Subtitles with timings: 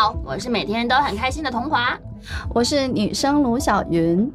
[0.00, 1.94] 好，我是每天都很开心的童华。
[2.54, 4.32] 我是女生卢小云。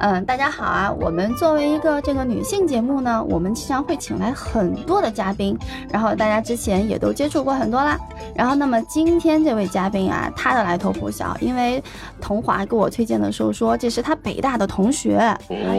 [0.00, 0.92] 嗯，大家好啊！
[1.00, 5.58] 我们作为一个这个女性节目呢，我们经常会请来很多的嘉宾，
[5.90, 7.98] 然后大家之前也都接触过很多啦。
[8.34, 11.82] 然后，那么今天这位嘉宾啊，他的来头不小，因为
[12.20, 15.18] 童华给我推荐的时候说这是他北大的同学，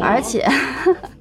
[0.02, 0.45] 而且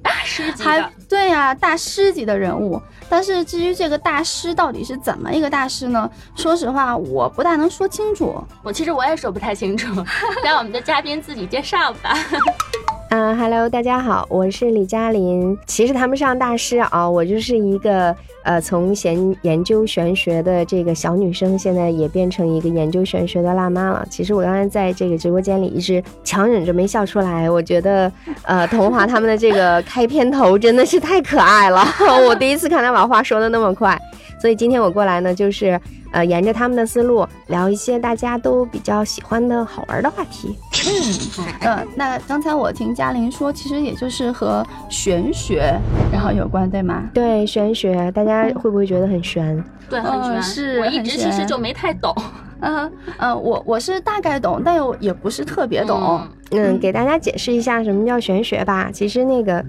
[0.31, 2.81] 师级还的，对呀、大师级的人物。
[3.09, 6.09] 但是至于这个大师到底是怎么一个大师呢？
[6.33, 8.41] 说实话，我不大能说清楚。
[8.63, 9.87] 我其实我也说不太清楚，
[10.43, 12.15] 让我们的嘉宾自己介绍吧。
[13.09, 15.57] 嗯哈喽，大家好，我是李嘉林。
[15.67, 24.05] 其实谈不上大师啊，我就是一个呃，从研研究玄学的这个小女生，现在也变成一个研究玄学的辣妈了。
[24.09, 28.11] 其实我刚才在这个直播间里一直强忍着没笑出来，我觉得
[28.43, 31.85] 呃，童华他们的这个 开片头真的是太可爱了，
[32.27, 33.97] 我第一次看他把话说的那么快。
[34.39, 35.79] 所以今天我过来呢，就是
[36.11, 40.57] 呃，沿着他们的思路聊一些大家都比较喜欢的好玩的话题。
[41.61, 45.73] 嗯，那刚才我听嘉玲说，其实也就是和玄学
[46.11, 47.09] 然后有关，对吗？
[47.13, 49.63] 对玄学，大家会不会觉得很玄？
[49.89, 52.13] 对，很嗯悬，是我一直其实就没太懂。
[52.63, 56.21] 嗯嗯，我我是大概懂，但又也不是特别懂。
[56.51, 58.89] 嗯给大家解释一下什么叫玄学吧。
[58.93, 59.63] 其实那个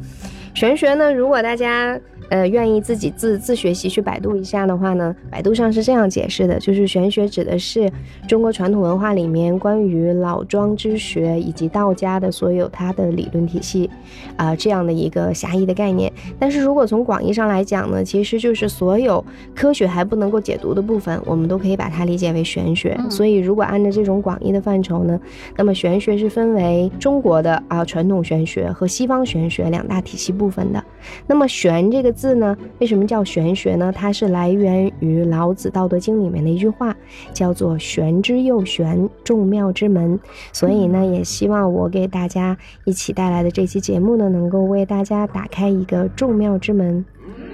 [0.53, 1.99] 玄学呢，如果大家
[2.33, 7.93] 呃愿意自己自自学习去百度一下的话呢，百度上是这样解释的，就是玄学指的是
[8.27, 13.91] 中国传统文化里面关于老庄之学以及道家的所有它的理论体系
[14.39, 16.11] 啊、这样的一个狭义的概念。
[16.39, 19.23] 但是如果从广义上来讲呢，其实就是所有
[19.55, 22.97] 科学还不能够解读的部分，我们都可以把它理解为玄学。
[22.99, 25.21] 嗯所以如果按照这种广义的范畴呢，
[25.57, 30.83] 那么玄学是分为中国的啊传统玄学和西方玄学两大体系部分的。
[31.27, 33.91] 那么“玄”这个字呢，为什么叫玄学呢？
[33.93, 36.95] 它是来源于老子《道德经》里面的一句话，
[37.33, 40.17] 叫做“玄之又玄，众妙之门”。
[40.55, 47.05] 所以呢，也希望我给大家一起带来的这期节目呢，能够为大家打开一个众妙之门。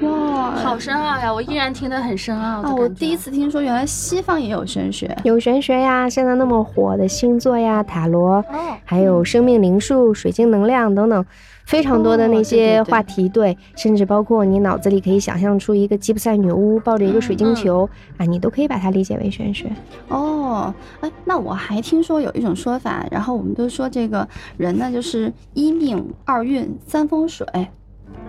[0.02, 2.74] 哇，好深奥呀，我依然听得很深奥的啊！
[2.74, 5.16] 我第一次听说，原来西方也有玄学。
[5.24, 8.44] 有玄学呀，现在那么火的星座呀、塔罗，哦，
[8.84, 11.24] 还有生命灵数、水晶能量等等，
[11.68, 13.28] 非常多的那些话题。
[13.28, 19.70] 对，甚至包括你脑子里可以想象出一个吉普赛女巫抱着一个水晶球、啊，你都可以把它理解为玄学。
[20.08, 27.46] 哦，哎，那我还听说有一种说法，然后我们都说这个人呢，就是一命二运三风水。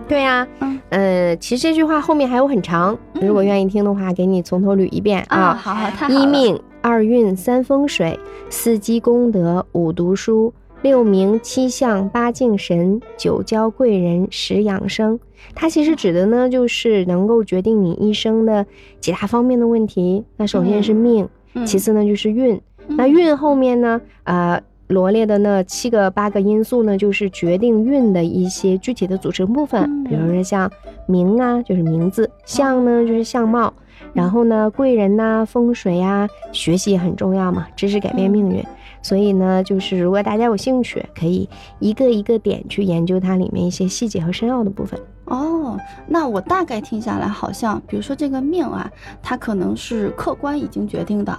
[0.06, 5.54] 对呀、嗯呃，其实这句话后面还有很长，如果愿意听的话，给你从头捋一遍啊，啊。
[5.54, 6.20] 好好，太好了。
[6.20, 8.20] 一命二运三风水，
[8.50, 10.52] 四积功德五读书，
[10.82, 15.18] 六名七相八敬神，九交贵人十养生。
[15.54, 18.64] 它其实指的呢，就是能够决定你一生的
[19.00, 20.24] 几大方面的问题。
[20.36, 22.60] 那首先是命，嗯其次呢就是运。
[22.88, 24.60] 那嗯运后面呢，呃。
[24.90, 30.68] 罗列的那七个八个因素呢，就是决定运的一些具体的组成部分，嗯比如说像
[31.06, 33.72] 名啊，就是名字；相呢，就是相貌；
[34.12, 38.60] 然后呢，贵人呐、风水呀、学习也很重要嘛，知识改变命运。
[39.02, 45.00] 所以呢，就是如果大家有兴趣，可以一个一个点去研究它里面一些细节和深奥的部分。
[45.24, 48.90] 哦，那我大概听下来，好像比如说这个命啊，
[49.22, 51.38] 它可能是客观已经决定的，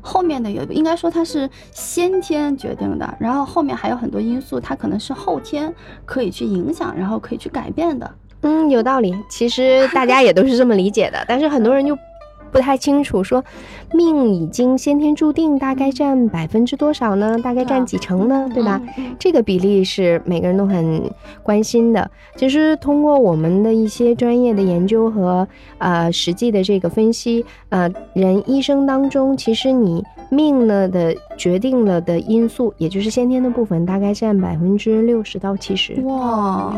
[0.00, 8.10] 后面的有应该说它是先天决定的，然后后面还有很多因素，它可能是后天可以去影响，然后可以去改变的。
[8.42, 9.14] 嗯，有道理。
[9.28, 11.96] 其实大家也都是这么理解的，但是很多人就
[12.52, 13.44] 不太清楚，说
[13.92, 17.38] 命已经先天注定，大概占百分之多少呢？
[17.42, 18.48] 大概占几成呢？
[18.52, 18.80] 对吧？
[18.98, 19.14] 嗯？
[19.18, 21.10] 这个比例是每个人都很
[21.42, 22.10] 关心的。
[22.36, 25.46] 其实通过我们的一些专业的研究和
[25.78, 36.00] 呃实际的这个分析，呃，人一生当中，其实你命呢的决定了的因素，也就是先天的部分，大概占百分之六十到七十。
[36.02, 36.74] 哇，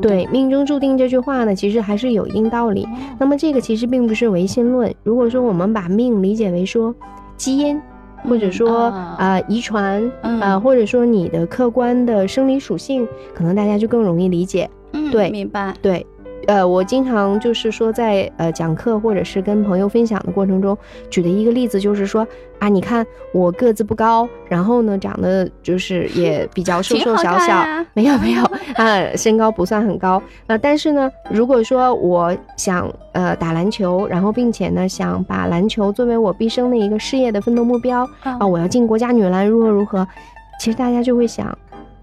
[0.00, 2.88] 对，命中注定这句话呢，其实还是有一定道理。
[3.18, 4.92] 那么这个其实并不是唯心论。
[5.02, 6.94] 如果说我们把命理解为说
[7.36, 7.80] 基因，
[8.28, 14.70] 或者说啊呃遗传，嗯呃或者说你的客观的生理属性，可能大家就更容易理解。
[14.92, 15.74] 嗯，对明白。
[15.82, 16.06] 对，
[16.46, 20.76] 呃，我经常就是说在呃讲课或者是跟朋友分享的过程中，
[21.10, 22.26] 举的一个例子就是说
[22.58, 28.42] 啊，你看我个子不高，然后呢长得就是也比较瘦瘦小小，没有没有
[28.74, 40.06] 啊，身高不算很高，呃，但是呢，如果说我想呃打篮球，然后并且呢想把篮球作为我毕生的一个事业的奋斗目标啊，我要进国家女篮如何如何，
[40.58, 41.56] 其实大家就会想。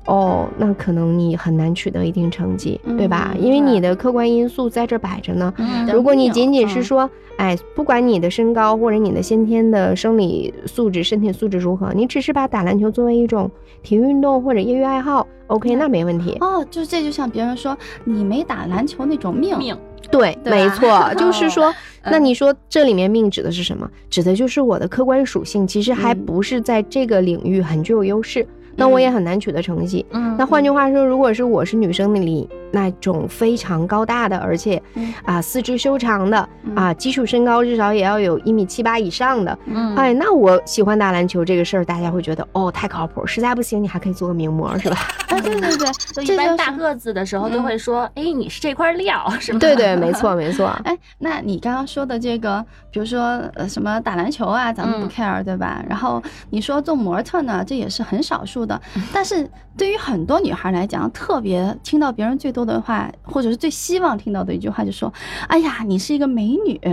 [0.09, 3.35] 哦，那可能你很难取得一定成绩，对吧？
[3.39, 5.53] 因为你的客观因素在这摆着呢。
[5.93, 7.07] 如果你仅仅是说，
[7.37, 13.49] 哎，不管你的身高或者你的先天的生理素质、身体素质如何，你只是把打篮球作为一种
[13.83, 16.35] 体育运动或者业余爱好，OK，那没问题。
[16.41, 19.55] 哦，就这就像别人说你没打篮球那种命。
[19.59, 19.77] 命
[20.09, 21.71] 对，没错， 就是说，
[22.03, 23.87] 那你说这里面命指的是什么？
[24.09, 28.47] 指的就是我的客观属性，其实还不是在这个领域很具有优势。
[28.79, 30.05] 那我也很难取得成绩。
[30.11, 34.81] 嗯，那换句话说，如果是我是女生那里那种非常高大的，而且
[35.23, 39.57] 啊四肢修长的啊，基础身高至少也要有一米七八以上的。
[39.65, 43.25] 嗯，哎，那我喜欢打篮球这个事儿，大家会觉得哦太靠谱。
[43.25, 44.97] 实在不行，你还可以做个名模，是吧？
[45.29, 49.59] 啊，对对对，就 一般大个子的时候都会说，哎，你是这块料，是吗？
[49.59, 50.67] 对对，没错没错。
[50.85, 53.21] 哎，那你刚刚说的这个，比如说
[53.55, 55.83] 呃什么打篮球啊，咱们不 care，对吧？
[55.89, 58.59] 然后你说做模特呢，这也是很少数。
[58.65, 58.79] 的，
[59.13, 65.11] 但是对于很多女孩来讲，特别听到别人最多的话，或者是最希望听到的一句话，就说
[65.47, 66.79] ：“哎呀，你是一个美女。”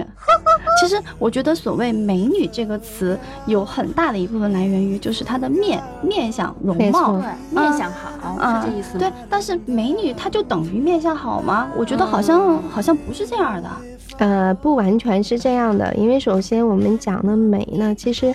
[0.81, 7.13] 其实我觉得，所谓“美女”这个词，有很大的一部分来源于就是她的面面相容貌，
[7.51, 9.01] 面相好，是这意思吗？
[9.01, 11.69] 对，但是美女她就等于面相好吗？
[11.77, 13.71] 我觉得好像好像不是这样的。
[14.19, 18.35] 呃，不完全是这样的，因为首先我们讲的美呢，其实。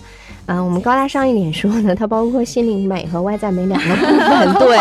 [0.51, 4.53] 嗯，我们高大上一点说呢，它包括心灵美和外在美两个部分。
[4.59, 4.77] 对，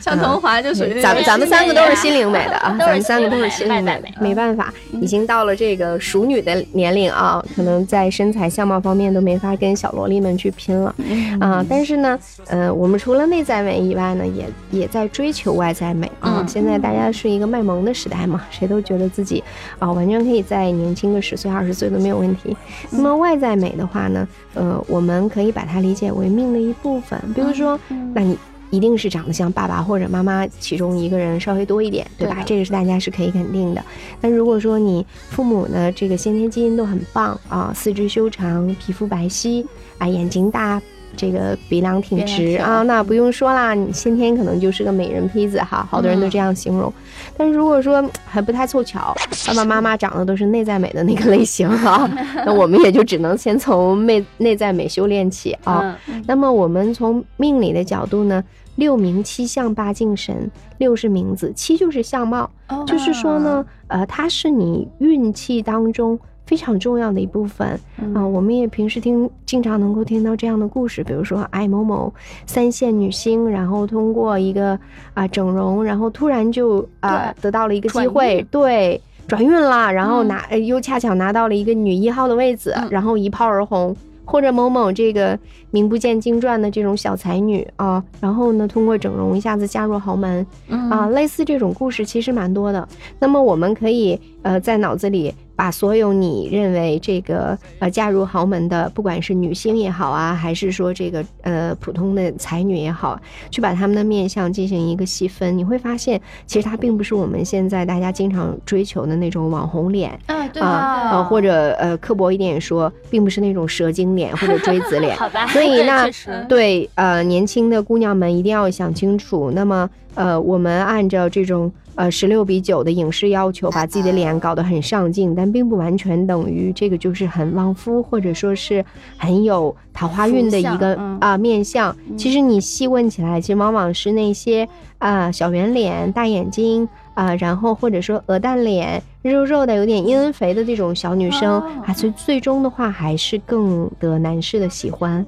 [0.00, 4.02] 像童华就属于咱们咱们三个都是心灵美的啊，咱们三个都是心灵美。
[4.20, 10.92] 没办法，已经到了这个熟女的年龄啊，可能在身材相貌方面都没法跟小萝莉们去拼了
[11.38, 11.64] 啊。
[11.68, 16.44] 但是呢，呃，我们除了内在美以外呢，也也在追求外在美啊。
[16.48, 19.44] 现在大家是一个卖萌的时代嘛，谁都觉得自己
[19.78, 22.56] 啊，完全可以在年轻个十岁二十岁都没有问题。
[22.90, 25.02] 那么外在美的话呢，呃，我。
[25.02, 27.78] 我们可以把它理解为命的一部分，比如说，
[28.14, 28.38] 那你
[28.70, 32.42] 一定是长得像爸爸或者妈妈其中一个人稍微多一点，对吧？
[32.46, 33.84] 这个是大家是可以肯定的。
[34.20, 39.64] 但如果说你父母呢，这个先天基因都很棒啊，四肢修长，皮肤白皙
[39.98, 40.80] 啊，眼睛大。
[41.16, 46.92] 这个鼻梁挺直啊，那不用说啦，你先天可能就是个美人坯子哈，好多人都这样形容。
[47.36, 49.14] 但是如果说还不太凑巧，
[49.46, 52.08] 爸爸妈妈长得都是内在美的那个类型哈，
[52.44, 55.98] 那我们也就只能先从内内在美修炼起啊。
[56.26, 58.42] 那么我们从命理的角度呢，
[58.76, 62.50] 六名七相八敬神，六是名字，七就是相貌，
[62.86, 66.18] 就是说呢，呃，它是你运气当中。
[66.52, 67.66] 非常重要的一部分
[68.14, 72.12] 啊，我们也平时听经常能够听到这样的故事，比如说哎某某
[72.44, 74.78] 三线女星，然后通过一个
[75.14, 83.96] 啊整容，然后突然就啊得到了一个机会，对，转运了，然后拿又恰巧拿到了一个女一号的位子，然后一炮而红。
[84.24, 85.36] 或者某某这个
[85.72, 90.46] 名不见经传的这种小才女啊，然后呢，通过整容一下子嫁入豪门
[90.88, 92.88] 啊，类似这种故事其实蛮多的。
[93.18, 114.22] 那么我们可以呃在脑子里把所有你认为这个呃嫁入豪门的，不管是女星也好啊，还是说这个呃普通的才女也好，去把他们的面相进行一个细分，你会发现其实它并不是我们现在大家经常追求的那种网红脸啊，对啊，或者呃刻薄一点说，并不是那种蛇精脸。
[114.22, 115.48] 脸或者锥子脸， 好吧。
[115.48, 116.08] 所以那
[116.48, 119.50] 对呃年轻的姑娘们一定要想清楚。
[119.50, 128.84] 那么呃，我们按照这种呃十六比九的影视要求，把自己的脸搞得很上镜，但并不完全等于这个就是很旺夫，或者说是
[129.16, 131.94] 很有桃花运的一个啊面相。
[132.16, 134.68] 其实你细问起来，其实往往是那些
[134.98, 136.88] 啊小圆脸、大眼睛。
[137.14, 145.22] 啊，然后或者说鹅蛋脸、肉肉的、有点阴恩肥的这种小女生啊，最最终的话还是更得男士的喜欢。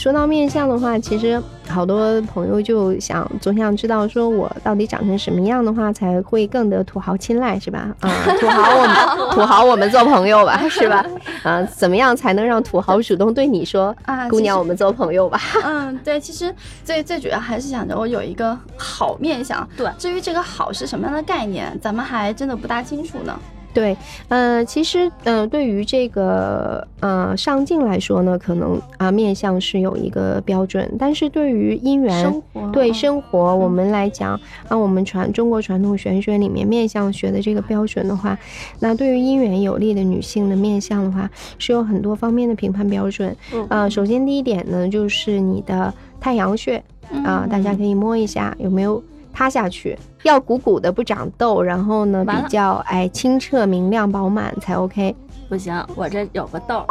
[0.00, 1.40] 说到面相的话，其实。
[1.68, 7.94] 好多朋友就想总想知道，说我到底长成什么样的话才会更得土豪青睐，是吧？
[8.00, 8.96] 啊，土豪我们
[9.30, 11.06] 土豪我们做朋友吧，是吧？
[11.44, 15.40] 啊，怎么样才能让土豪主动对你说 啊，姑娘，我们做朋友吧？
[15.62, 16.52] 嗯，对，其实
[16.82, 19.64] 最最主要还是想着我有一个好面相。
[19.76, 23.38] 对，至于这个好是什么样的概念，咱们还真的不大清楚呢。
[23.72, 23.96] 对，
[24.28, 38.36] 呃，其实，呃，对于这个呃上镜来说呢，可能啊、面相是有一个标准，但是对于姻缘生活对哦生活我们来讲，按我们传中国传统玄学里面面相学的这个标准的话，
[38.80, 43.36] 那对于姻缘有利的女性的面相的话，是有很多方面的评判标准。
[43.54, 43.66] 嗯。
[43.70, 46.82] 呃，首先第一点呢，就是你的太阳穴
[47.24, 49.02] 啊、大家可以摸一下有没有
[49.40, 55.16] 塌下去，要鼓鼓的不长痘，然后呢比较哎清澈明亮饱满才 OK。
[55.48, 56.84] 不行，我这有个痘。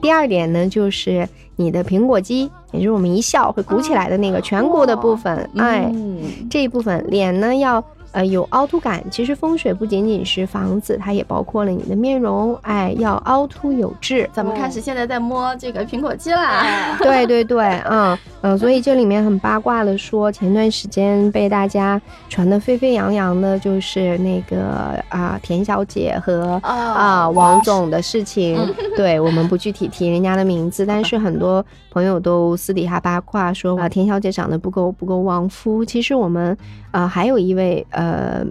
[0.00, 7.80] 第二点呢，就是你的苹果肌，也就是我们一笑会鼓起来的那个颧骨的部分，哎，嗯这一部分脸呢要
[8.12, 9.02] 呃有凹凸感。
[9.10, 14.28] 其实风水不仅仅是房子，它也包括了你的面容，哎，要凹凸有致。
[14.32, 16.96] 咱们开始现在在摸这个苹果肌啦。
[17.02, 28.58] 对对对，嗯嗯，所以这里面很八卦的说，前段时间被大家传的沸沸扬扬的，就是那个啊田小姐和啊王总的事情。
[28.96, 35.84] 对我们不具体提人家的名字，但是很多朋友都私底下八卦说啊田小姐长得不够不够旺夫。
[35.84, 36.56] 其实我们
[36.90, 38.01] 啊还有一位呃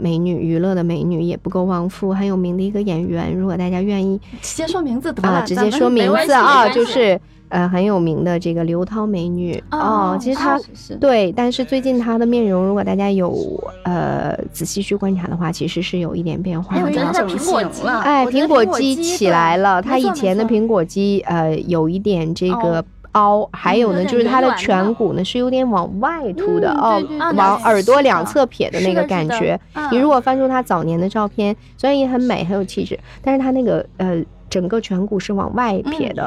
[0.01, 10.17] 美女娱乐的美女也不够旺夫，很有名的一个演员，如果大家愿意直接说名字得了，啊，直接说名字啊，就是呃很有名的这个刘涛美女哦。
[10.19, 10.59] 其实她
[10.99, 13.35] 对，但是最近她的面容，如果大家有
[13.83, 23.47] 呃仔细去观察的话，其实是有一点变化哎，我觉得苹果肌了哎，苹果肌肌起来了，她以前的苹果肌呃有一点这个凹。
[23.51, 29.59] 还有呢，就是它的颧骨呢是有点往外凸的嗯哦往耳朵两侧撇的那个感觉。
[29.73, 36.23] 嗯你如果翻出她早年的照片，虽然也很美很有气质，但是她那个呃整个颧骨是往外撇的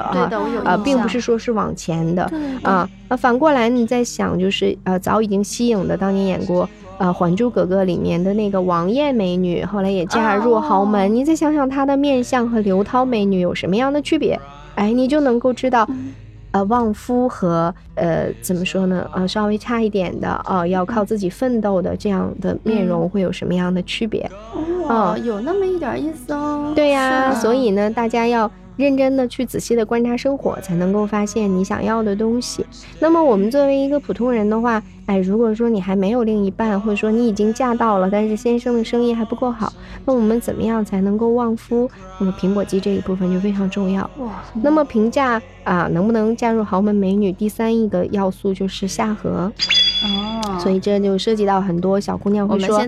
[0.65, 2.31] 啊，并不是说是往前的
[2.63, 2.89] 啊。
[3.09, 6.69] 那反过来你在想，就是呃早已经息影的，当年演过。
[6.97, 11.07] 呃，《还珠格格》里面的那个王艳美女，后来也嫁入豪门。
[11.07, 14.41] 哦你再想想她的面相和刘涛美女有什么样的区别？
[14.77, 15.85] 哎，你就能够知道，
[16.55, 19.05] 呃，旺夫和呃怎么说呢？
[19.13, 24.31] 呃，稍微差一点的，呃，要靠自己奋斗的这样的面容会有什么样的区别？
[24.89, 26.73] 哦，有那么一点意思哦。
[26.73, 32.65] 对呀、所以呢，大家要认真的去仔细的观察生活，才能够发现你想要的东西。
[32.99, 39.73] 那么我们作为一个普通人的话，哎，如果说你还没有另一半，或者说你已经嫁到了，但是先生的生意还不够好，
[40.05, 41.91] 那我们怎么样才能够旺夫？
[42.19, 44.09] 那么苹果肌这一部分就非常重要。
[44.63, 47.33] 那么评价啊，能不能嫁入豪门美女？
[47.33, 49.53] 第三一个要素就是下颌，
[50.05, 52.79] 哦，所以这就涉及到很多小姑娘会说，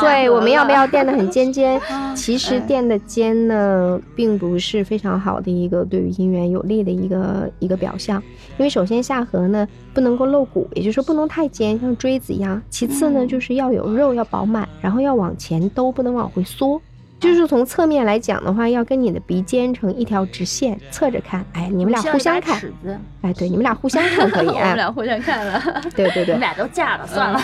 [0.00, 1.80] 对，我们要不要垫的很尖尖？
[1.88, 8.22] 啊 其实哎垫的尖呢，并不是非常好的一个对于姻缘有利的一个一个表象，
[8.58, 12.60] 因为首先下颌呢不能够露骨，也就是说不能太尖，像锥子一样。
[12.68, 16.80] 其次呢，嗯就是要有肉，要饱满，然后要往前兜，不能往回缩。
[17.20, 25.60] 就是从侧面来讲的话，要跟你的鼻尖成一条直线，侧着看，哎，你们俩互相看，尺子，哎，对，你们俩互相看可以 我们啊，俩互相看了。
[25.96, 27.42] 对对对你们，俩都嫁了，算了。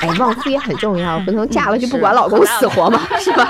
[0.00, 3.46] 哎，旺夫也很重要，不能嫁了就不管老公死活嘛， 是吧？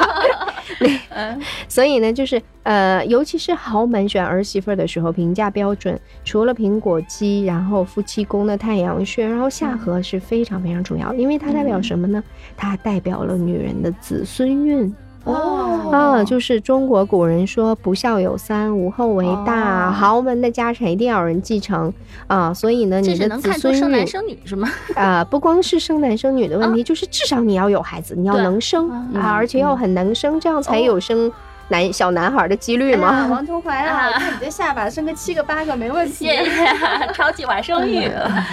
[1.10, 12.22] 嗯，所以呢，就是呃，尤其是豪门选儿媳妇儿的时候，评价标准除了苹果肌，然后夫妻宫的太阳穴，然后下颌是非常非常重要的，因为它代表什么呢？
[12.56, 14.92] 它代表了女人的子孙运。
[15.32, 15.90] 哦。
[15.90, 19.90] 啊，就是中国古人说“不孝有三，无后为大”，哦。
[19.90, 21.92] 豪门的家产一定要有人继承。
[22.26, 24.68] 啊，所以呢，你的子能看出孙运生男生女是吗？
[24.94, 29.20] 啊，不光是生男生女的问题，就是至少你要有孩子，你要能生嗯。
[29.20, 31.30] 啊，而且要很能生，这样才有生
[31.68, 33.26] 男小男孩的几率嘛。
[33.30, 36.26] 王同怀啊，你这下巴生个七个八个没问题。
[36.26, 36.66] 谢谢，
[37.14, 38.08] 超级晚生育。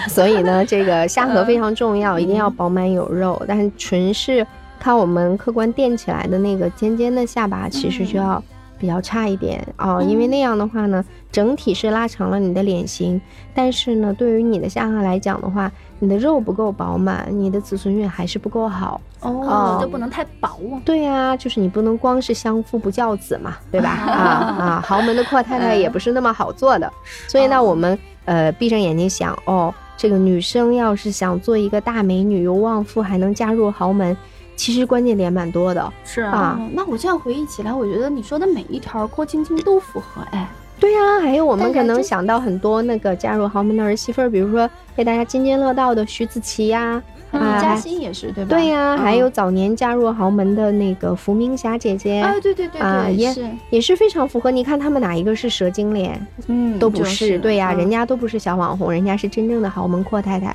[0.08, 4.44] 所以呢，这个下颌非常重要，一定要饱满有肉，但是纯是
[4.80, 8.42] 靠我们客观垫起来的那个尖尖的下巴，其实就要
[8.78, 9.66] 比较差一点。
[9.76, 13.20] 哦，因为那样的话呢，整体是拉长了你的脸型，
[13.52, 19.00] 但是呢，对于你的下颌来讲的话，你的肉不够饱满，你的子孙运还是不够好。
[19.20, 20.48] 哦，就不能太薄。
[20.48, 20.80] 啊。
[20.84, 23.90] 对呀、就是你不能光是相夫不教子嘛，对吧？
[23.90, 24.14] 啊。
[24.14, 26.90] 啊，豪门的阔太太也不是那么好做的，
[27.26, 31.08] 所以呢，我们呃闭上眼睛想，哦，这个女生要是。
[31.18, 34.16] 想做一个大美女，又旺夫，还能嫁入豪门，
[34.58, 35.92] 其实关键点蛮多的。
[36.04, 40.20] 是啊哦那我这样回忆起来，我觉得你说的每一条郭晶晶都符合。
[40.32, 40.48] 哎，
[40.80, 47.00] 对呀、还有我们可能想到很多那个嫁入豪门的儿媳妇儿，比如说被大家津津乐道的徐子淇呀、
[47.32, 48.50] 李啊嘉欣也是对吧？
[48.50, 52.20] 对呀、嗯还有早年嫁入豪门的那个伏明霞姐姐。
[52.20, 56.20] 哎，对对对对，啊也是，也是非常符合，你看他们哪一个是蛇精脸？
[56.48, 60.54] 嗯，都不，就是对呀、嗯人家都不是小网红，人家是真正的豪门阔太太。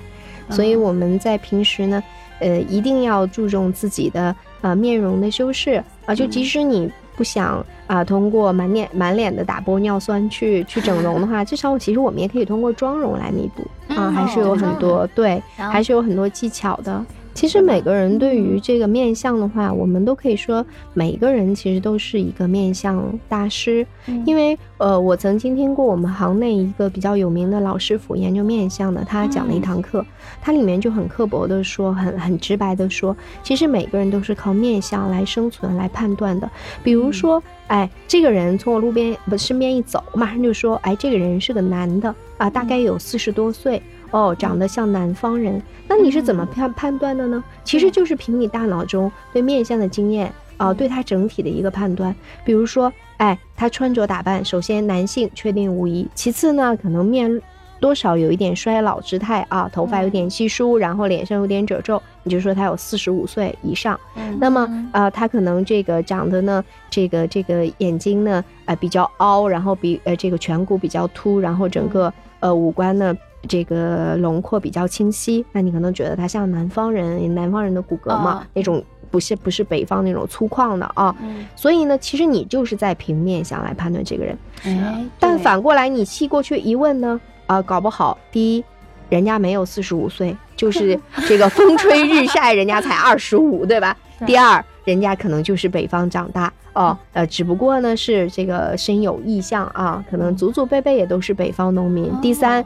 [0.49, 2.03] 所以嗯我们在平时呢，
[2.43, 13.61] 呃，一定要注重自己的呃面容的修饰啊，就即使你不想啊通过满脸满脸的打玻尿酸去去整容的话， 至少其实我们也可以通过妆容来弥补
[13.93, 17.03] 啊，嗯还是有很多对，还是有很多技巧的。
[17.33, 23.85] 其实每个人对于这个面相的话，我们都可以说，每一个人其实都是一个面相大师。
[24.25, 30.05] 因为呃，我曾经听过我们行内一个比较有名的老师傅研究面相的，他讲了一堂课，
[30.41, 36.49] 他里面就很刻薄的说，很很直白的说，其实每个人都是靠面相来生存、来判断的。
[36.83, 43.81] 比如说，哎，这个人从我路边不身边一走，我马上就说，哎，这个人是个男的啊，大概有四十多岁。
[44.13, 47.43] 哦，长得像南方人，那你是怎么判判断的呢？
[47.63, 52.15] 其实就是凭你大脑中对面相的经验啊、对他整体的一个判断。
[52.45, 57.41] 比如说，哎，他穿着打扮，首先男性确定无疑，其次呢，可能面
[57.79, 63.99] 多少有一点衰老之态啊，头发有点稀疏，然后脸上有点褶皱，你就说他有四十五岁以上。
[64.37, 73.17] 那么呃，他可能这个长得呢，这个这个眼睛呢，呃比较凹，然后比呃这个颧骨比较凸，然后整个呃五官呢。
[73.47, 81.15] 这个轮廓比较清晰，那你可能觉得他像南方人，南方人的骨骼嘛，啊那种不是不是北方那种粗犷的啊。
[81.21, 84.37] 嗯所以呢，其实你就是在平面想来判断这个人。
[84.63, 88.63] 哎，但反过来，你细过去一问呢，啊、搞不好第一，
[89.09, 93.95] 人家没有四十五岁，就是 这个风吹日晒，人家才二十五，对吧？
[94.19, 102.11] 对第二，人家可能就是北方长大哦，呃，只不过呢是这个身有异象啊，可能祖祖辈辈也都是北方农民。
[102.21, 102.63] 第三，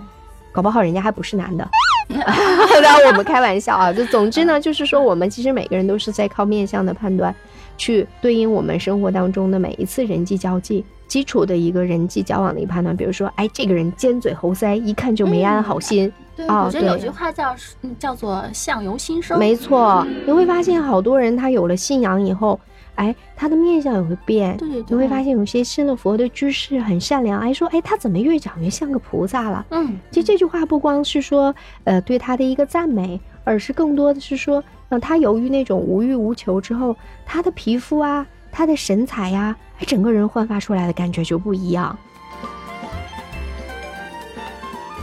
[0.57, 1.69] 搞不好人家还不是男的。
[2.09, 7.35] 当然我们开玩笑啊，就总之呢，就是说我们其实每个人都是在靠面相的判断，
[7.77, 10.83] 去对应我们生活当中的每一次人际交际。
[11.07, 16.11] 基础的一个人际交往的一个判断，比如说，哎，这个人尖嘴猴腮，一看就没安好心。
[16.35, 22.59] 对，哦我觉得有句话叫嗯叫做相由心生，没错，你会发现好多人他有了信仰以后，
[22.97, 24.55] 哎，他的面相也会变。
[24.57, 29.65] 对对对，你会发现有些信了佛的居士很善良，哎，说，哎，他怎么越长越像个菩萨了？
[29.71, 31.53] 嗯，其实这句话不光是说，
[31.85, 41.97] 呃，对他的一个赞美，而是更多的是说，呃，他由于那种无欲无求之后，他的皮肤啊，他的神采呀、哎，整个人焕发出来的感觉就不一样。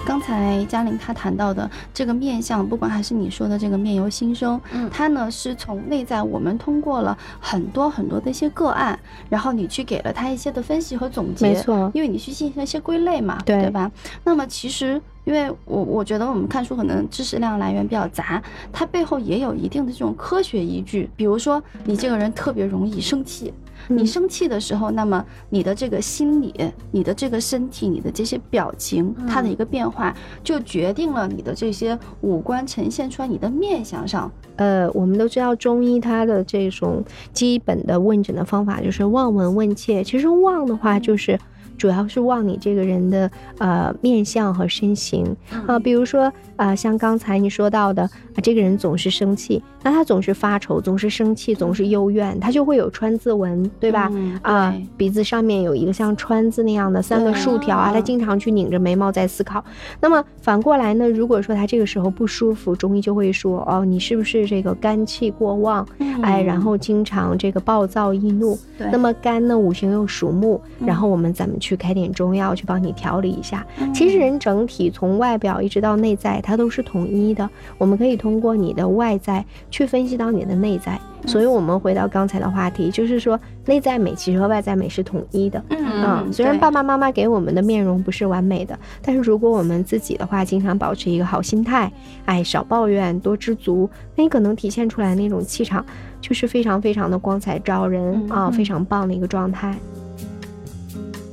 [0.04, 8.98] 刚才嘉玲她谈到的这个面相，不管还是你说的这个面由心生，嗯它呢是从内在，我们通过了很多很多的一些个案，
[9.30, 13.90] 然后你去给了他一些的分析和总结，没错因为你去进行一些归类嘛，对吧？
[14.24, 23.52] 那么其实，因为我我觉得我们看书可能知识量来源比较杂，它背后也有一定的这种科学依据，比如说你这个人特别容易生气。
[23.88, 26.54] 你嗯生气的时候，那么你的这个心理、
[26.90, 34.30] 你的这个身体、你的这些表情，它的一个变化，就决定了你的这些五官呈现出来你的面相上。
[34.56, 40.02] 呃，我们都知道中医它的这种基本的问诊的方法就是望闻问切。
[40.04, 41.38] 其实望的话就是。
[41.76, 54.08] 主要是望你这个人的呃面相和身形啊、比如说啊、像刚才你说到的啊，这个人总是生气，那他总是发愁，总是生气，总是幽怨，他就会有川字纹，对吧？
[54.12, 59.64] 嗯啊，鼻子上面有一个像川字那样的三个竖条啊，他经常去拧着眉毛在思考。
[60.00, 65.86] 那么反过来呢，如果说他这个时候不舒服，中医就会说哦，你是不是这个肝气过旺？
[66.22, 68.54] 哎，然后经常这个暴躁易怒。
[68.54, 73.64] 嗯那么肝呢，五行又属木，嗯然后我们怎么去开点中药去帮你调理一下？
[73.94, 77.48] 其实人整体从外表一直到内在，它都是统一的。
[77.78, 81.00] 我们可以通过你的外在去分析到你的内在。
[81.26, 85.62] 所以，我们回到刚才的话题，就是说内在美其实和外在美是统一的。
[85.70, 91.90] 嗯虽然爸爸妈妈给我们的面容不是完美的，但是如果我们自己的话，经常保持一个好心态，
[92.26, 95.82] 哎，少抱怨，多知足，那你可能体现出来那种气场，
[96.20, 99.74] 就是非常非常的光彩照人、嗯啊，嗯非常棒的一个状态。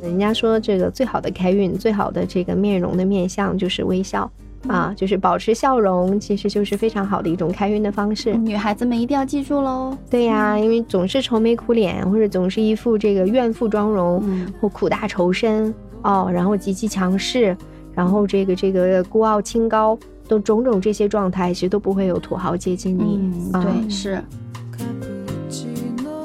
[0.01, 4.31] 人家说这个最好的开运，最好的这个面容的面相就是微笑。
[4.67, 8.33] 啊，就是保持笑容，其实就是非常好的一种开运的方式。
[8.35, 9.97] 女孩子们一定要记住喽。
[10.09, 17.55] 对呀、因为总是愁眉苦脸，或者总是一副这个怨妇妆容，嗯或苦大仇深哦，然后极其强势，
[17.93, 19.97] 然后这个这个孤傲清高，
[20.27, 23.19] 都种种这些状态，其实都不会有土豪接近你。
[23.19, 24.23] 嗯，啊对，是。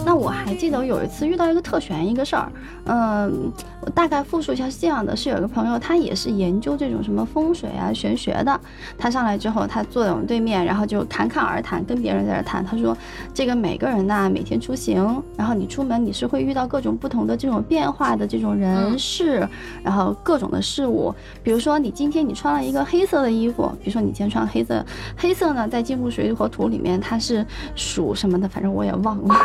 [0.04, 2.52] 那我还记得有一次遇到一个特悬一个事儿，
[2.84, 3.50] 嗯，
[3.86, 8.60] 我大概复述一下是这样的：是有一个朋友，他也是研究这种什么风水啊、玄学的。
[8.98, 12.64] 他上来之后，他坐在我们对面，然后就侃侃而谈，跟别人在这谈。
[12.64, 12.96] 他说，
[13.32, 19.48] 这个每个人呐，每天出行，然后你出门你是会遇到各种不同的这种变化的这种人事，
[19.84, 21.14] 然后各种的事物。
[21.44, 24.84] 比如说，你今天你穿了一个黑色的衣服，比如说你今天穿黑色，
[25.16, 27.46] 黑色呢在金木水火土里面它是
[27.76, 29.36] 属什么的，反正我也忘了。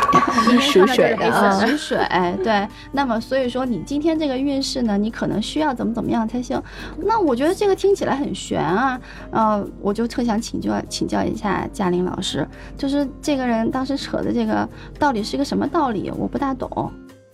[0.60, 1.98] 属水的属水，
[2.42, 2.66] 对。
[2.90, 6.60] 那么所以说你今天这个运势呢，你可能需要怎么怎么样才行。
[6.98, 14.68] 那我觉得这个听起来很玄啊，呃，我就特想请教请教一下嘉玲老师，就是这个人当时扯的这个
[14.98, 16.92] 到底是个什么道理，我不大懂。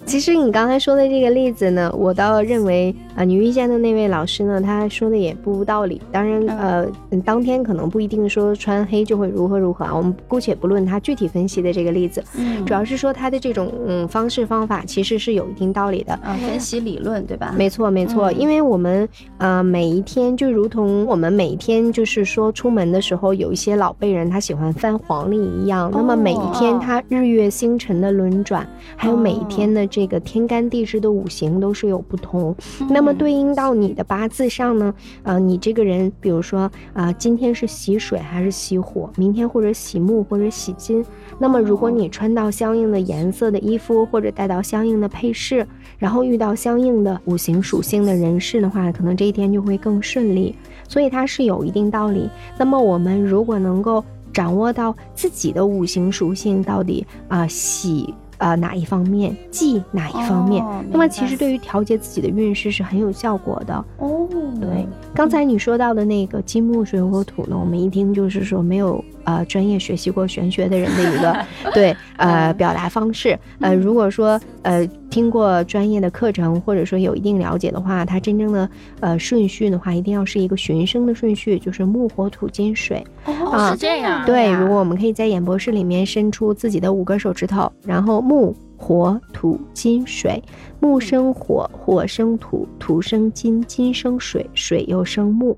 [0.09, 6.01] 其实你刚才说的这个例子呢，我倒认为啊、呃你遇见的那位老师呢，他说的也不无道理。
[6.11, 9.95] 当然，呃，嗯当天可能不一定说穿黑就会如何如何啊。
[9.95, 16.15] 我们姑且不论他具体分析的这个例子，嗯主要是说他的这种嗯方式方法其实是有一定道理的。
[16.15, 17.55] 啊，分析理论对吧？
[17.55, 28.67] 没错，没错，嗯因为我们呃每一天就如同我们每一天就是说出门的时候，有一些老辈人他喜欢翻黄历一样，那么每一天他日月星辰的轮转，
[28.97, 32.55] 还有每一天的这个天干地支的五行都是有不同。
[32.91, 41.05] 那么对应到你的八字上呢，呃，你这个人，比如说啊、今天是喜水还是喜火，明天或者喜木或者喜金。
[41.39, 45.67] 那么如果你穿到相应的颜色的衣服，或者带到相应的配饰，
[45.99, 50.55] 然后遇到相应的五行属性的人士的话，可能这一天就会更顺利。
[50.89, 52.29] 所以它是有一定道理。
[52.59, 63.85] 那么我们如果能够掌握到自己的五行属性到底啊、喜啊、哪一方面，忌哪一方面，哦那么其实对于调节自己的运势是很有效果的。
[63.99, 64.27] 哦，
[64.61, 73.39] 对，刚才你说到的那个金木水火土呢，我们一听就是说没有呃专业学习过玄学的人的一个 对呃表达方式。
[73.61, 78.69] 呃，如果说呃听过专业的课程，或者说有一定了解的话，它真正的
[79.01, 83.05] 呃顺序的话，一定要是一个循声的顺序，就是木火土金水。
[83.25, 84.25] 哦，啊是这样。
[84.27, 90.43] 对，如果我们可以在演播室里面伸出自己的五个手指头，然后木、火、土、金、水，
[90.81, 95.57] 木生火，火生土，土生金，金生水，水又生木。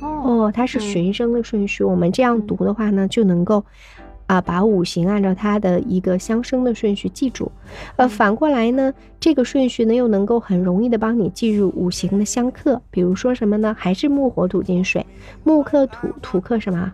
[0.00, 1.82] 哦，它是嗯循声的顺序。
[1.82, 3.64] 我们这样读的话呢，就能够
[4.26, 7.50] 啊把五行按照它的一个相生的顺序记住。
[7.96, 12.80] 呃，反过来呢，这个顺序呢又能够很容易的帮你记住五行的相克。
[12.90, 13.74] 比如说什么呢？
[13.78, 15.04] 还是木、火、土、金、水，
[15.44, 16.92] 木克土，土克什么？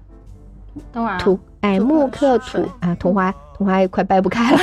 [0.90, 4.58] 等会儿啊土，哎，木克土啊，桐花桐花也快掰不开了。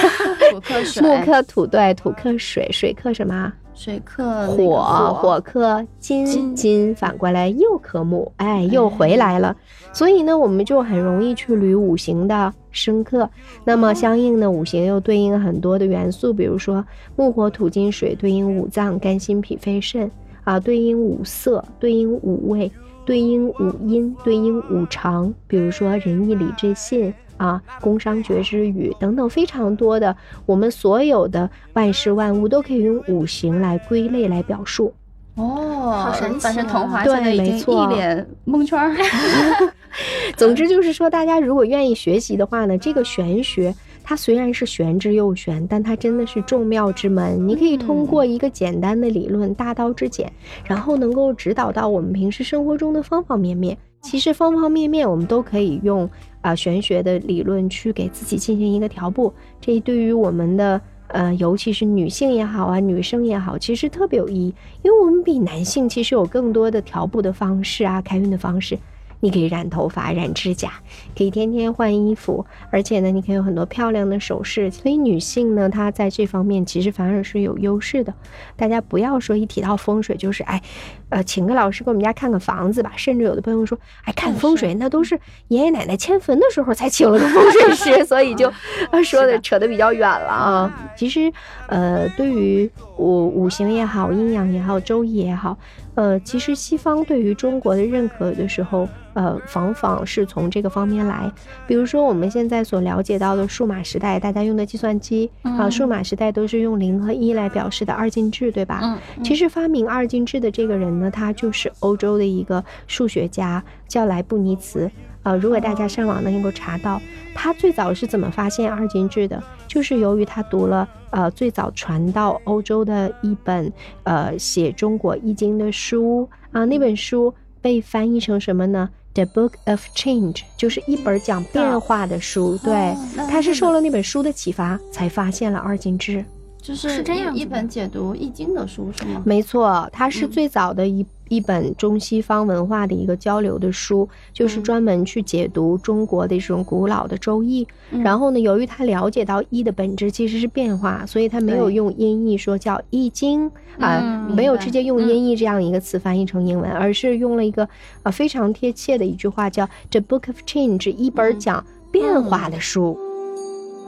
[0.52, 3.54] 土克水，木克土，对，土克水，水克什么？
[3.80, 9.56] 水克火，火克金，金金反过来又克木，哎，又回来了。
[9.94, 13.30] 所以呢，我们就很容易去捋五行的生克。
[13.64, 20.12] 那么相应的五行又对应很多的元素，比如说木火土金水对应五脏，肝心脾肺肾
[20.44, 22.70] 啊，对应五色，对应五味。
[23.06, 34.94] 对应五音，对应五常，比如说仁义礼智信啊，工商角之语等等，非常多的，我们所有的万事万物都可以用五行来归类来表述。
[35.36, 38.94] 哦，好神奇对现在已经没错一脸蒙圈儿。
[40.36, 43.74] 总之就是说，大家如果愿意学习的话呢，这个玄学
[44.04, 47.48] 它虽然是玄之又玄，但它真的是众妙之门。
[47.48, 50.32] 你可以通过一个简单的理论，大道至简，
[50.66, 53.78] 然后能够指导到我们平时生活中的方方面面。
[54.02, 56.10] 其实方方面面我们都可以用
[56.42, 60.80] 啊、玄学的理论去给自己进行一个调布，这对于我们的。
[61.12, 68.78] 呃，尤其是女性也好啊，女生也好，其实特别有意义，因为我们比男性其实有更多的调布的方式啊，开运的方式。
[69.20, 70.72] 你可以染头发、染指甲，
[71.18, 74.70] 可以天天换衣服，而且呢，你可以有很多漂亮的首饰。
[74.70, 78.14] 所以女性呢，她在这方面其实反而是有优势的。
[78.56, 80.62] 大家不要说一提到风水就是哎，
[81.10, 82.94] 呃，请个老师给我们家看看房子吧。
[82.96, 88.52] 甚至有的朋友说，哎，看风水那都是爷爷奶奶迁坟的时候才请了个风水师， 所以就
[88.92, 90.92] 呃说的扯得比较远了啊。
[90.96, 91.32] 其实，
[91.68, 95.58] 呃，对于五五行也好，阴阳也好，周易也好，
[95.96, 101.32] 呃，其实西方对于中国的认可的时候，呃，往往是从这个方面来。
[101.66, 108.80] 比如说我们现在所了解到的数码时代，大家用的计算机啊、嗯数码时代都是用零和一来表示的二进制，对吧？
[108.84, 114.90] 嗯，其实发明二进制的这个人呢，他就是欧洲的一个数学家，叫莱布尼茨。
[115.24, 117.02] 呃，如果大家上网能够查到，
[117.36, 123.72] 他最早是怎么发现二进制的，就是由于他读了呃最早传到欧洲的一本
[124.04, 132.58] 呃写中国易经的书啊、那本书被翻译成什么呢？The Book of Change，就是一本讲变化的书。
[132.64, 132.96] 对，
[133.28, 136.24] 他是受了那本书的启发，才发现了二进制。
[136.62, 139.22] 就是是这样一本解读易经的书是吗？
[139.26, 147.66] 没错，它是嗯最早的一、一本中西方文化的一个交流的书，就是嗯专门去解读中国的这种古老的周易。
[147.92, 153.48] 嗯然后呢，由于他了解到易的本质其实是变化，所以他没有用音译说叫易经
[153.80, 157.68] 啊、嗯没有直接用音译这样一个词翻译成英文，而是用了一个
[158.04, 163.00] 啊非常贴切的一句话叫 “The Book of Change”，一本嗯讲变化的书。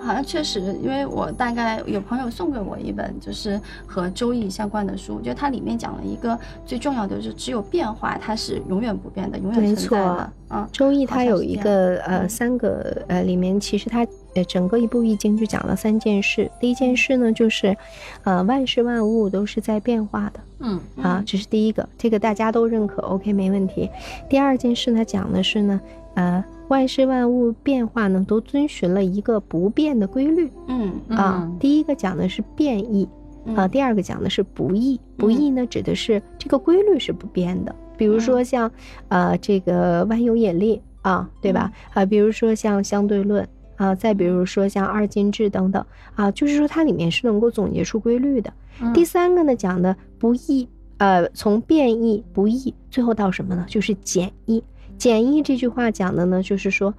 [0.03, 10.33] 好像确实，因为我大概有朋友送给我一本，就是和周易相关的书，就它里面讲了一个最重要的就是只有变化，它是永远不变的，永远没存在错的。
[10.49, 16.49] 嗯，周易它有一个呃嗯三个呃里面，其实它呃整个一部易经就讲了三件事。
[16.59, 17.77] 第一件事呢，就是
[18.23, 23.89] 呃万事万物都是在变化的嗯啊，这是第一个，这个大家都认可，OK 没问题。
[24.27, 25.79] 第二件事呢讲的是呢，
[26.15, 31.57] 呃万事万物变化呢都遵循了一个不变的规律嗯啊嗯。
[31.59, 33.05] 第一个讲的是变异，
[33.43, 38.71] 嗯啊，第二个讲的是不易，不易呢指的是这个规律是不变的，比如说像，
[39.09, 41.69] 呃，这个万有引力啊，对吧？
[41.93, 48.49] 啊，比如说像相对论啊，再比如说像二进制等等啊，就是说它里面是能够总结出规律的。
[48.81, 50.65] 嗯第三个呢讲的不易，
[50.99, 53.65] 呃，从变异不易，最后到什么呢？
[53.67, 54.63] 就是简易。
[55.01, 56.93] 简易这句话讲的呢，就是说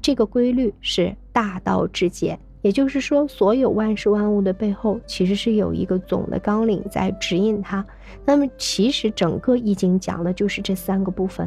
[0.00, 7.84] 这个规律是大道至简，也就是说，所有万事万物的背后其实是有一个总的纲领在指引它。
[8.24, 11.46] 那么，其实整个易经讲的就是这三个部分，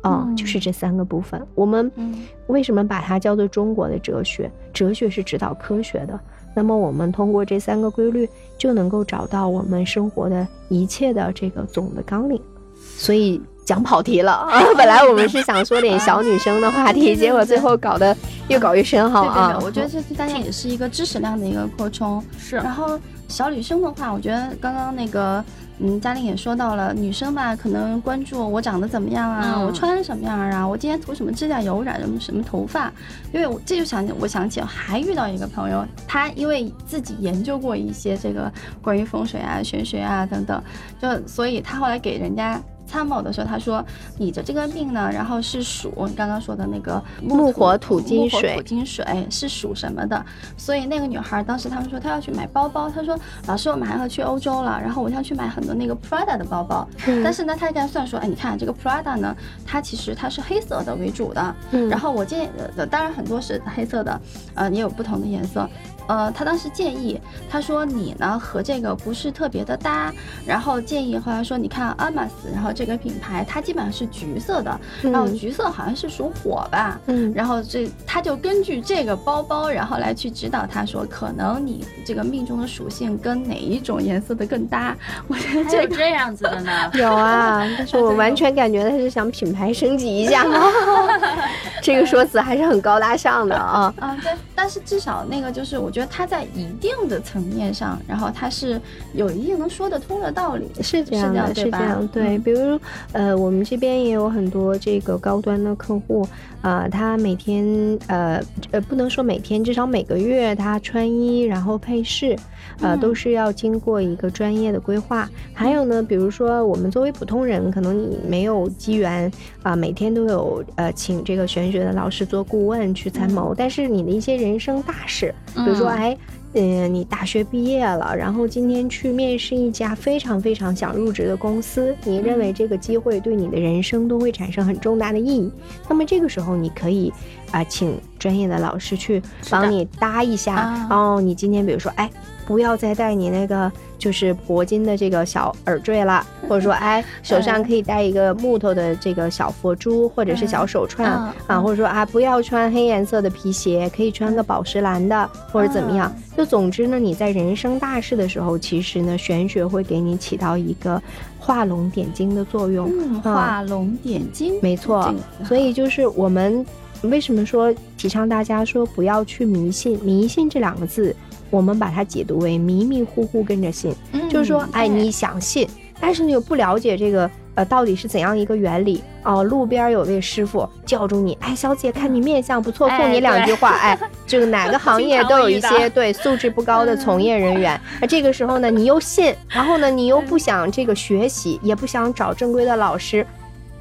[0.00, 1.46] 啊、嗯就是这三个部分。
[1.54, 4.50] 我们嗯为什么把它叫做中国的哲学？
[4.72, 6.18] 哲学是指导科学的。
[6.56, 12.40] 那么我们通过这三个规律，就能够找到我们生活的一切的这个总的纲领。
[12.74, 14.60] 所以讲跑题了啊！
[14.76, 18.16] 本来我们是想说点小女生的话题，结果最后搞得
[18.48, 19.56] 越搞越深奥对对啊！
[19.58, 22.22] 对，我觉得这对大家也是一个知识量的一个扩充。
[22.38, 22.98] 是然后
[23.28, 25.42] 小女生的话，我觉得刚刚那个，
[25.78, 32.92] 嗯，嘉玲也说到了，女生吧，可能关注我长得怎么样啊，嗯我穿什么样啊，我今天涂什么指甲油，染什么什么头发，
[33.32, 40.60] 因为我这就想起我想起还遇到一个朋友，他因为自己研究过一些这个关于风水啊、玄学啊等等，
[41.00, 42.60] 就所以他后来给人家。
[42.92, 43.82] 参谋的时候，他说
[44.18, 50.22] 你的这个病呢，然后是属你刚刚说的那个木火土金水土金水是属什么的？
[50.58, 56.86] 所以那个女孩当时他们说她要去买包包，她说老师我马上要去欧洲了，然后我要去买很多那个 Prada 的包包。
[57.06, 64.20] 嗯但是呢，他给他算说，哎，你看这个 Prada 呢，它其实它是黑色的为主的，嗯然后我建议，呃，当然很多是黑色的，
[64.54, 65.66] 呃，也有不同的颜色。
[66.12, 70.12] 呃，他当时建议，他说你呢和这个不是特别的搭，
[70.44, 84.94] 然后建议后来说，你看阿玛斯，然后这个品牌它基本上是橘色的，然后嗯橘色好像是属火吧，嗯然后这他就根据这个包包，然后来去指导他说，可能你这个命中的属性跟哪一种颜色的更搭。
[85.28, 86.90] 我觉得就这个这样子的呢。
[86.92, 90.60] 有啊，但是我完全感觉他是想品牌升级一下嘛。
[91.80, 93.94] 这个说辞还是很高大上的啊。
[93.98, 98.80] 啊，对，但是至少那个就是，我觉得他在一定的层面上，然后他是
[99.12, 100.70] 有一定能说得通的道理。
[100.80, 102.78] 是这样的，是这样对比如，
[103.10, 106.24] 呃，我们这边也有很多这个高端的客户，
[106.60, 112.38] 啊、他每天，呃，呃，不能说每天，至少每个月他穿衣，然后配饰，
[112.80, 115.28] 呃，嗯都是要经过一个专业的规划。
[115.52, 119.30] 还有呢，比如说我们作为普通人，可能你没有机缘
[119.62, 126.18] 啊、每天都有呃请这个玄学的老师做顾问去参谋，但是你的一些人生大事，比如说，嗯哎，
[126.54, 135.50] 嗯，你大学毕业了，然后今天去面试一家非常非常想入职的公司，你认为这个机会对你的人生都会产生很重大的意义，
[135.88, 137.12] 那么这个时候你可以
[137.52, 140.54] 啊、请专业的老师去帮你搭一下。
[140.54, 142.10] 啊哦，你今天比如说，哎，
[142.46, 156.12] 不要再戴你那个就是铂金的这个小耳坠了，或者说，哎，手上可以戴一个木头的这个小佛珠或者是小手串、嗯啊，嗯或者说啊，不要穿黑颜色的皮鞋，可以穿个宝石蓝的，或者怎么样。
[156.36, 161.00] 就总之呢，你在人生大事的时候，其实呢，玄学会给你起到一个
[161.38, 162.90] 画龙点睛的作用。
[162.90, 166.64] 嗯，啊画龙点睛，没错所以就是我们
[167.02, 169.98] 为什么说提倡大家说不要去迷信？
[170.02, 171.14] 迷信这两个字，
[171.52, 175.68] 我们把它解读为迷迷糊糊跟着信，嗯就是说，哎，你想信，
[176.00, 177.30] 但是你又不了解这个。
[177.54, 179.02] 呃，到底是怎样一个原理？
[179.24, 183.72] 哦，路边有位师傅叫住你，哎，小姐，看你面相不错，哎送你两句话。
[183.72, 187.78] 哎，这个哪个行业都有一些 对素质不高的从业人员。
[188.00, 193.26] 那这个时候呢，你又信，然后呢，你又不想这个学习，也不想找正规的老师，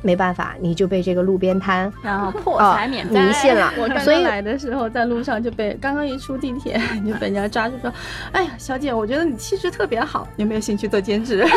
[0.02, 3.72] 没办法，你就被这个路边摊然后破啊财免灾，迷信了。
[3.78, 7.92] 我刚刚来的时候，在路上就被刚刚一出地铁就被人家抓住说
[8.34, 11.46] ：“哎呀，小姐，我觉得你气质特别好，有没有兴趣做兼职？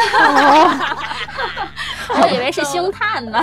[2.20, 3.42] 我以为是星探呢。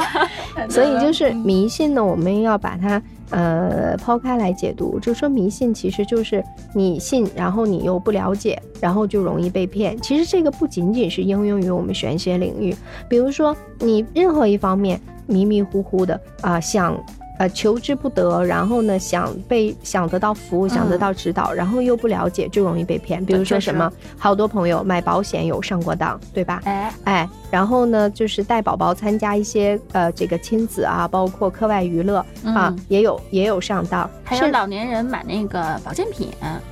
[0.70, 1.36] 所以就是嗯。
[1.38, 6.44] 迷信呢，我们要把它呃抛开来解读，就说迷信其实就是
[6.76, 10.00] 你信，然后你又不了解，然后就容易被骗。
[10.00, 12.76] 其实这个不仅仅是应用于我们玄学领域，
[13.10, 16.98] 比如说你任何一方面迷迷糊糊的啊、想
[17.39, 23.24] 呃求之不得，然后呢想被想得到服务，想得到指导，然后又不了解，就容易被骗。
[23.26, 26.62] 比如说什么，好多朋友买保险有上过当，对吧？
[26.65, 32.26] 哎，哎，然后呢，就是带宝宝参加一些呃这个亲子啊，包括课外娱乐、啊
[32.70, 36.30] 嗯，也有也有上当，还有是老年人买那个保健品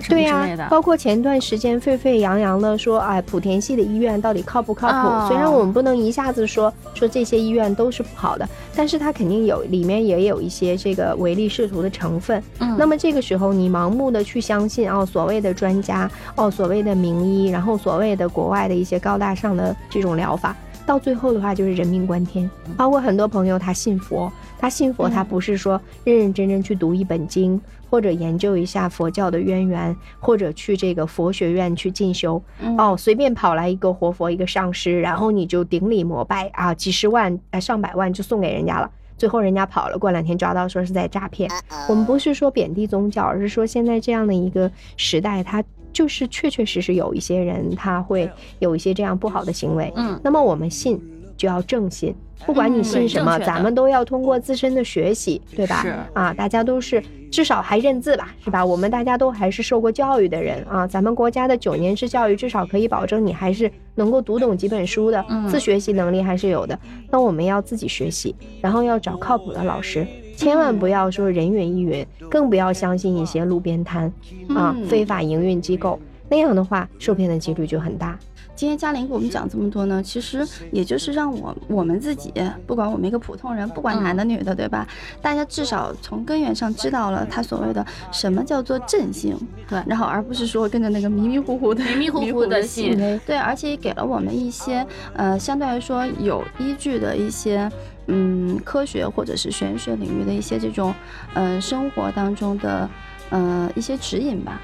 [0.07, 0.67] 对呀。
[0.69, 4.93] 包括前段时间沸沸扬扬的说，哎，莆田系的医院到底靠不靠谱？
[4.93, 12.41] 哦虽然我们不能一下子说说这些医院都是不好的，但是它肯定有里面也有一些这个唯利是图的成分。
[12.59, 20.55] 嗯那么这个时候你盲目的去相信哦，所谓的专家，哦，所谓的名医，然后所谓的国外的一些高大上的这种疗法。
[20.85, 38.89] 到最后的话就是人命关天，包括很多朋友他信佛，他信佛嗯他不是说认认真真去读一本经，或者研究一下佛教的渊源，或者去这个佛学院去进修，嗯哦，随便跑来一个活佛一个上师，然后你就顶礼膜拜啊，几十万呃上百万就送给人家了。
[39.19, 41.51] 最后人家跑了，过两天抓到说是在诈骗。
[41.89, 49.91] 我们不是说贬低宗教，而是说现在这样的一个时代，它就是确确实实有一些人他会有一些这样不好的行为。
[49.97, 50.97] 嗯，那么我们信
[51.39, 52.13] 就要正信，
[52.45, 55.81] 不管你信什么，咱们都要通过自身的学习，对吧？
[55.81, 58.63] 是啊，大家都是至少还认字吧，是吧？
[58.65, 66.77] 我们大家都还是受过教育的人啊，咱们国家的九年制教育至少可以保证你还是能够读懂几本书的，嗯自学习能力还是有的。
[67.09, 70.05] 那我们要自己学习，然后要找靠谱的老师。
[70.35, 74.11] 千万不要说人云亦云，更不要相信一些路边摊
[74.49, 75.97] 啊、嗯非法营运机构，
[76.29, 78.17] 那样的话受骗的几率就很大。
[78.59, 82.33] 今天嘉玲给我们讲这么多呢，其实也就是让我我们自己，
[82.67, 84.85] 不管我们一个普通人，不管男的女的，对吧？
[85.21, 89.33] 大家至少从根源上知道了他所谓的什么叫做正性，
[89.69, 97.71] 对然后而不是说跟着那个迷迷糊糊的、迷迷糊糊的信信，对，而且也给了我们一些呃相对来说有依据的一些。
[98.11, 100.91] 嗯，科学或者是玄学领域的一些这种，
[101.35, 102.89] 呃，生活当中的，
[103.29, 104.59] 呃，一些指引吧。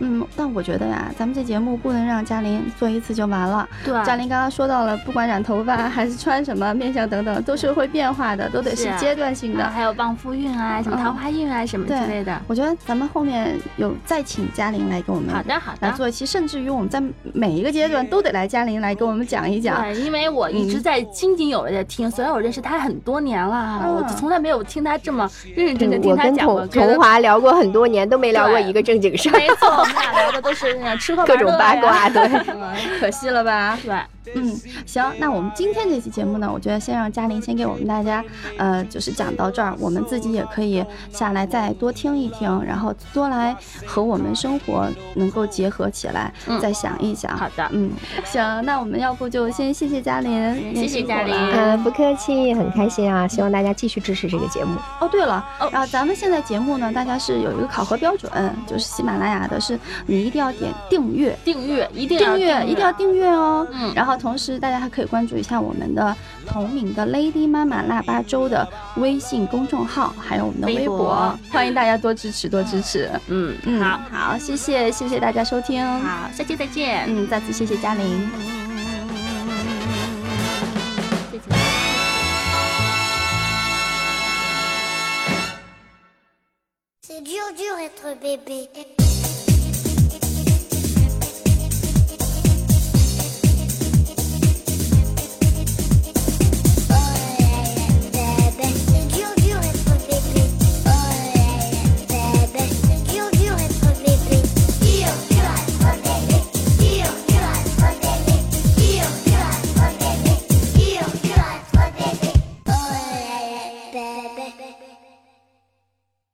[0.00, 3.68] 嗯，但我觉得呀，咱们这节目不能让嘉玲做一次就完了。
[3.84, 9.68] 对，嘉玲刚刚说到了，不管染头发还是穿什么面相等等，都是会变化的，都得是阶段性的。
[9.68, 12.40] 还有旺夫运啊，什么嗯桃花运啊，什么之类的。
[12.46, 15.78] 我觉得咱们后面有再请嘉玲来给我们好的，好的。
[15.88, 19.80] 来做一期，甚至于我们在每一个阶段都得来嘉玲来给我们讲一讲。
[19.82, 26.60] 对，因为我一直嗯在津津有味的听，虽然我认识他很多年了，嗯我从来没有听他这么认认真真我跟听他讲过。
[26.60, 32.08] 童觉得童华聊过很多年，都没聊过一个正经事儿，没错，我们俩聊的都是那种吃喝各种玩乐呀八卦。
[32.10, 33.78] 对， 嗯可惜了吧？
[33.84, 33.94] 对，
[34.34, 38.24] 嗯，行，那我们今天这期节目呢，我觉得先让嘉玲先给我们大家，
[38.56, 47.36] 呃，就是讲到这儿，我们自己也可以下来再多听一听，然后多来和我们生活能够结合起来，嗯再想一想。
[47.36, 47.90] 好的，嗯，
[48.24, 54.76] 行，那我们要不就先谢谢嘉玲，谢谢嘉玲呃，不客气，很开心啊，希望大家继续支持这个节目。
[55.00, 58.30] 哦，对了，哦然后咱们现在节目呢，大家是有一个考核标准，
[58.66, 63.66] 就是喜马拉雅的是你一定要点订阅，订阅一定要订阅一定要订阅哦。
[63.72, 66.14] 嗯然后同时大家还可以关注一下我们的
[66.46, 73.10] 同名的 Lady 妈妈腊八粥的微信公众号，还有我们的微微博欢迎大家多支持多支持。
[73.28, 75.84] 嗯嗯，好，好，谢谢谢谢大家收听。
[76.00, 77.04] 好，下期再见。
[77.06, 78.28] 嗯，再次谢谢嘉玲。
[81.32, 81.58] 再见。
[87.02, 88.97] C'est dur, dur être bébé.